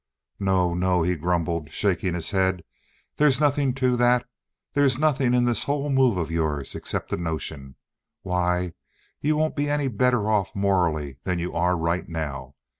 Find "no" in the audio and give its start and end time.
0.39-0.73, 0.73-1.03